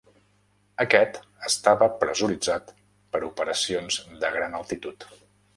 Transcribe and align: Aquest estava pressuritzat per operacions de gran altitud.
Aquest 0.85 1.19
estava 1.49 1.89
pressuritzat 2.05 2.73
per 3.15 3.23
operacions 3.31 4.03
de 4.25 4.37
gran 4.39 4.61
altitud. 4.63 5.11